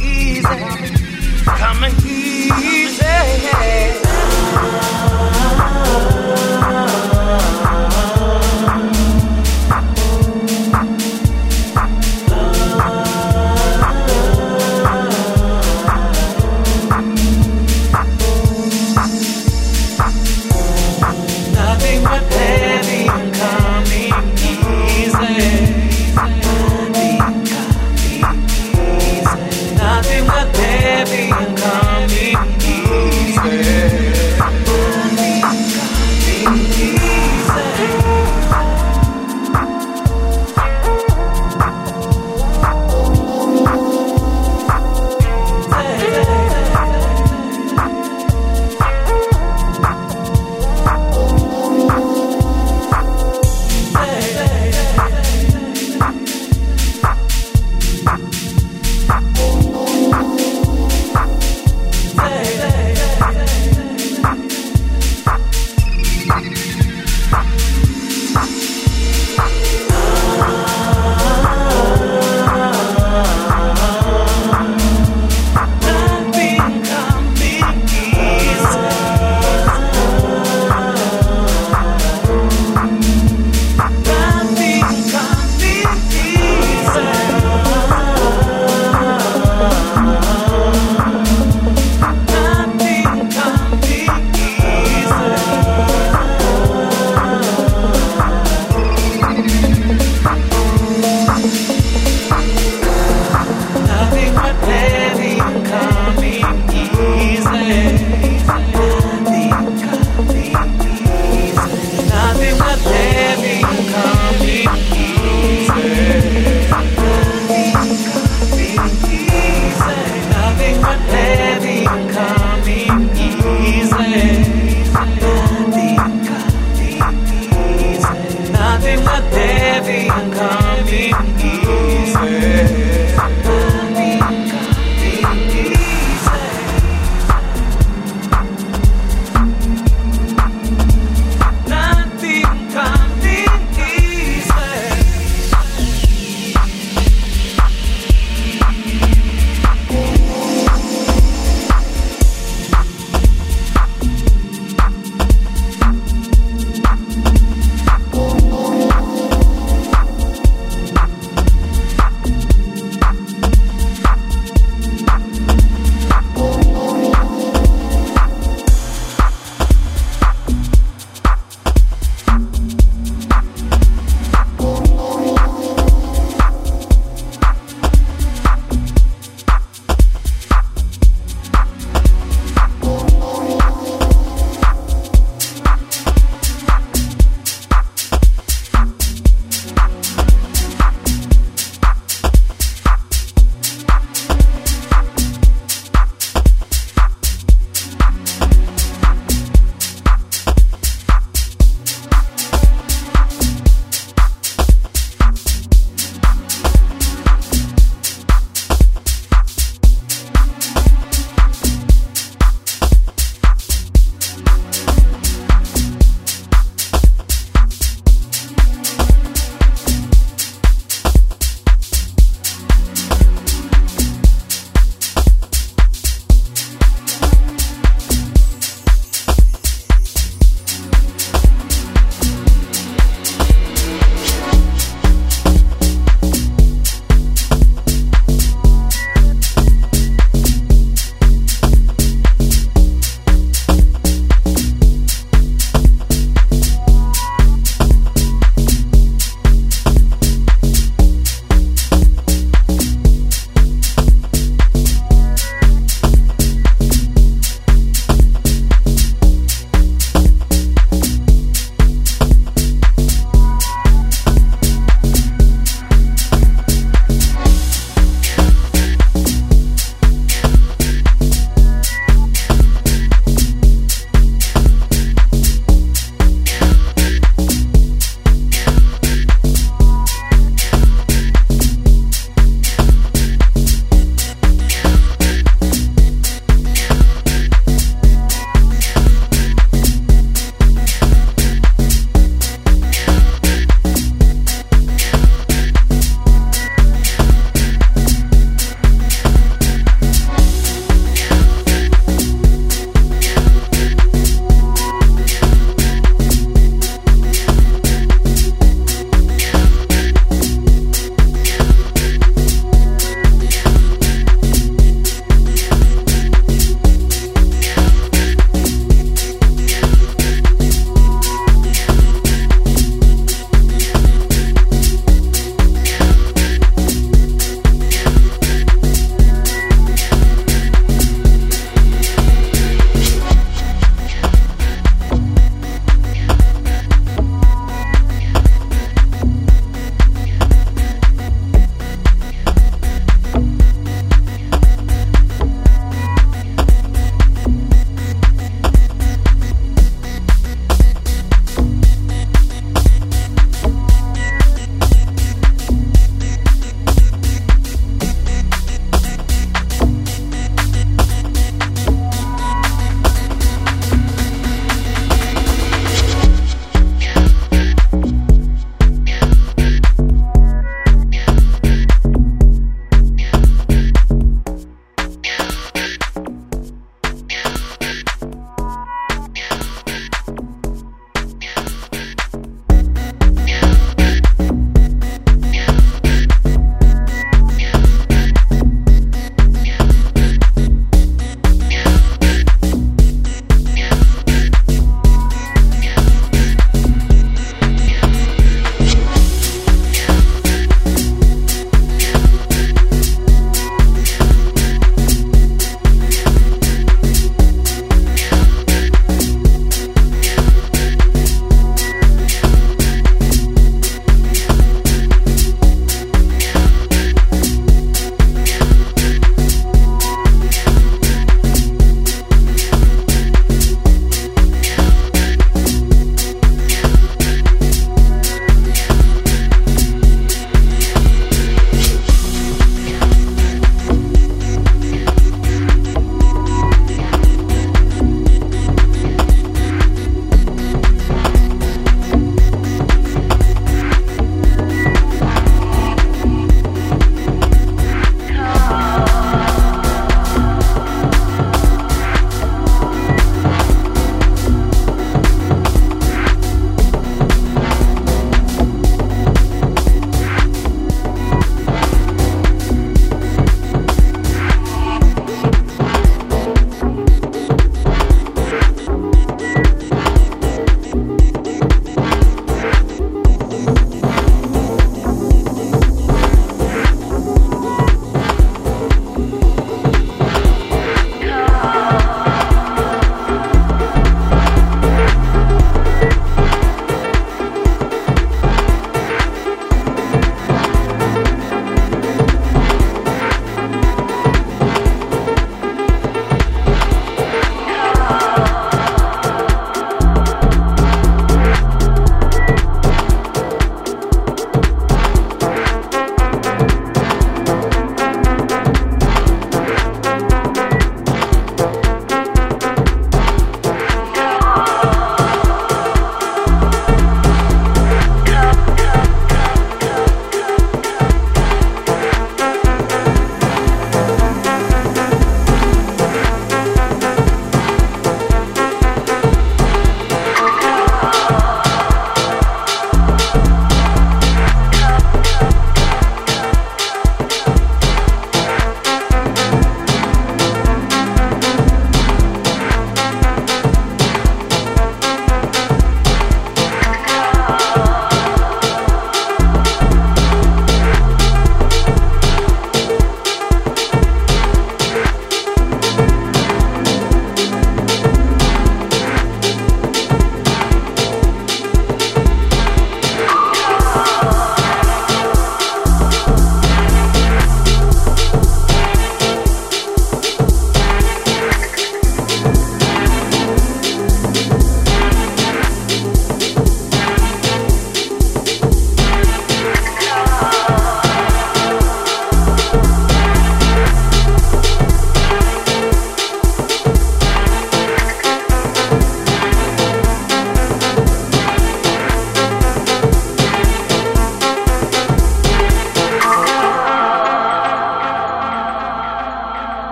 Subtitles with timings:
[0.00, 0.85] easy.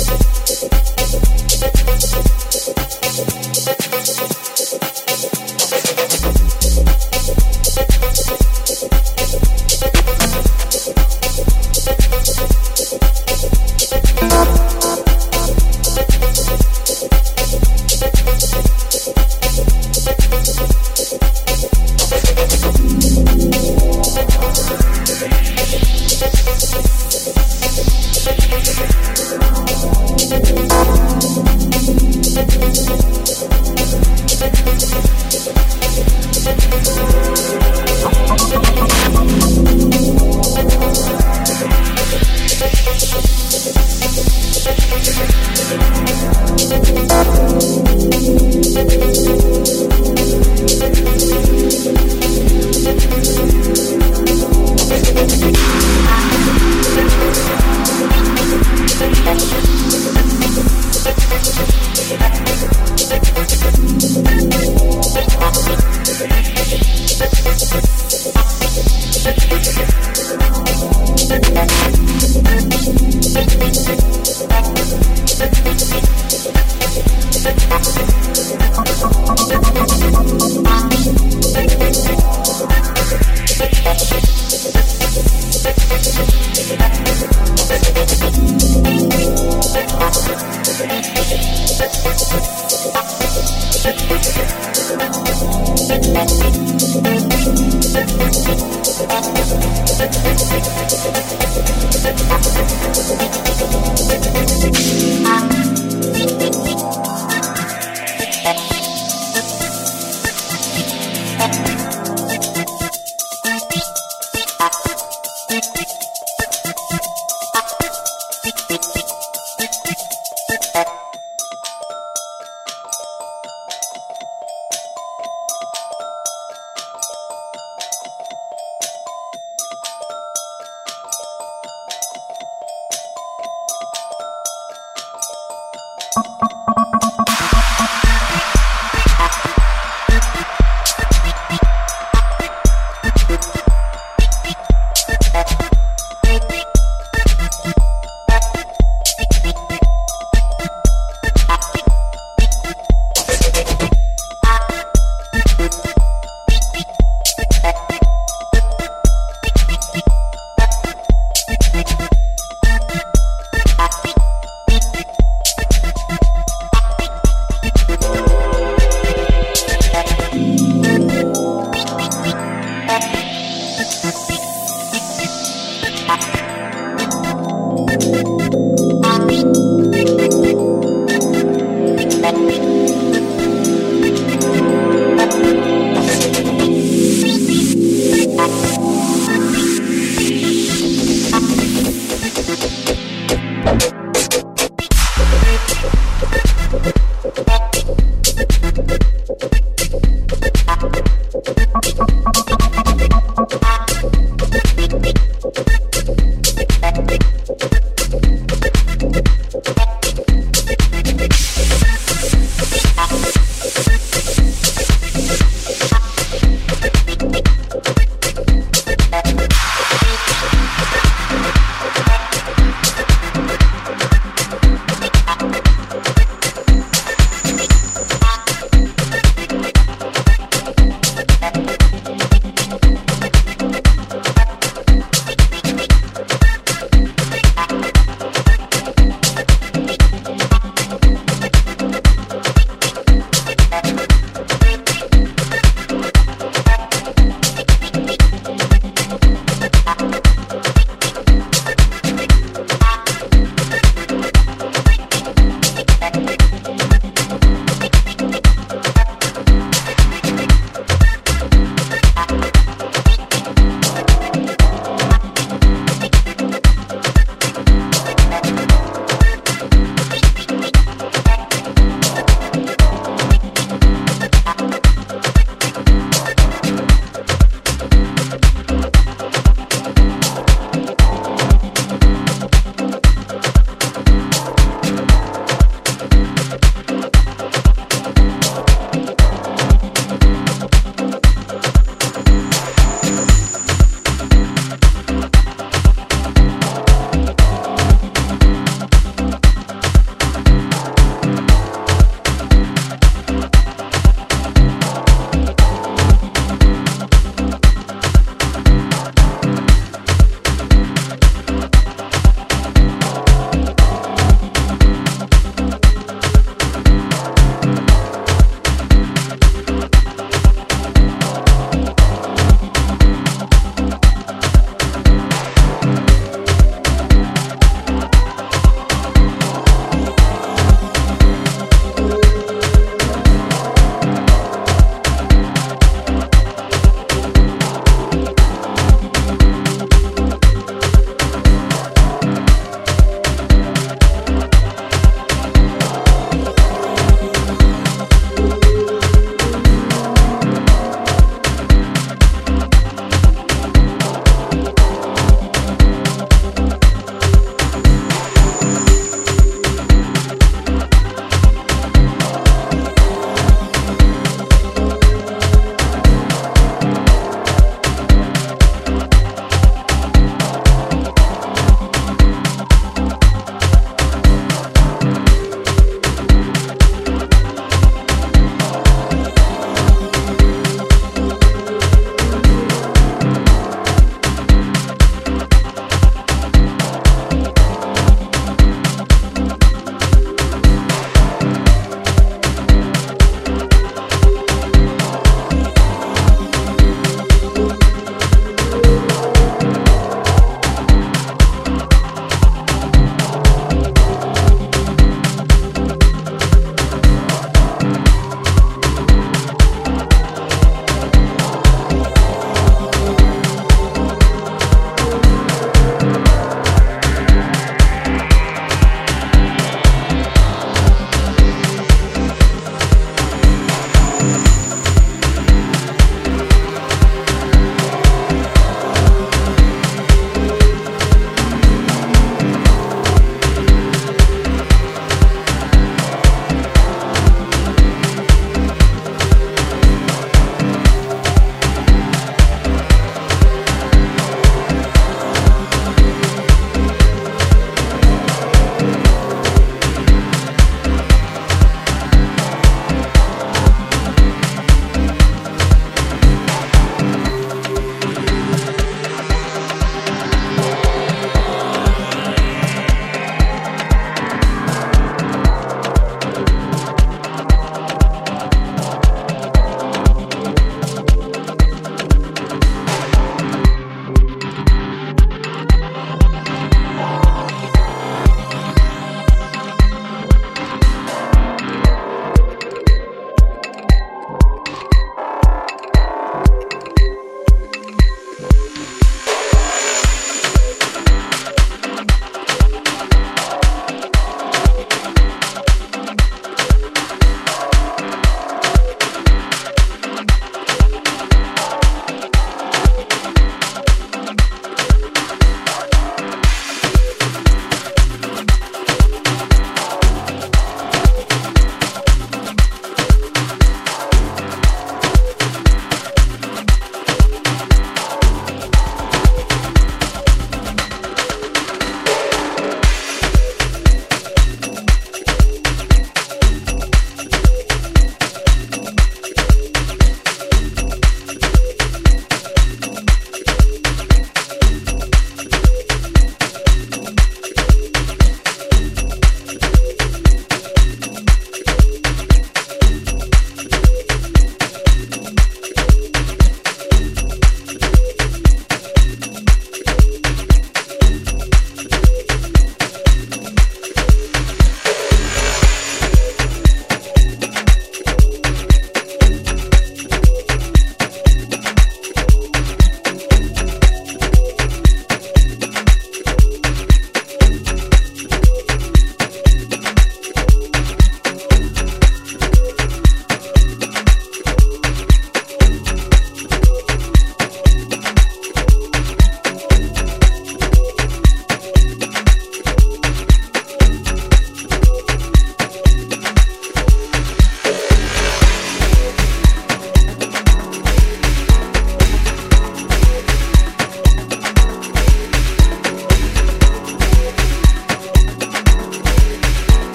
[0.00, 0.52] Thank
[4.82, 4.97] you.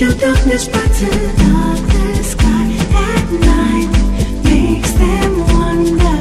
[0.00, 3.90] Your darkness back the sky at night
[4.42, 6.20] makes them wonder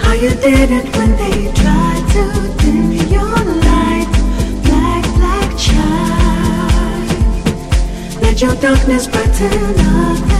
[0.00, 2.24] how you did it when they tried to
[2.64, 4.08] dim your light,
[5.58, 7.06] child.
[8.22, 10.39] Let your darkness brighten up.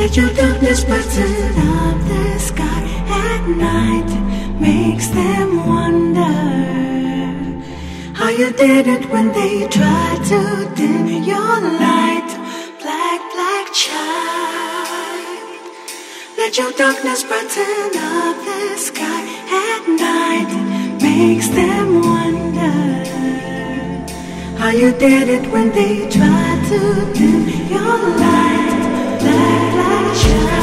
[0.00, 2.82] that your darkness brighten up the sky
[3.28, 4.10] at night.
[4.58, 6.36] Makes them wonder.
[8.14, 10.40] How you did it when they tried to
[10.74, 12.30] dim your light
[12.80, 15.20] black black child.
[16.38, 19.22] Let your darkness brighten up the sky
[19.68, 20.50] at night.
[21.02, 22.78] Makes them wonder.
[24.60, 26.80] How you did it when they tried to
[27.18, 27.42] dim
[27.74, 28.69] your light
[30.26, 30.59] you.